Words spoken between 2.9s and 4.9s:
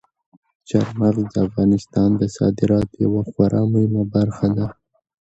یوه خورا مهمه برخه ده.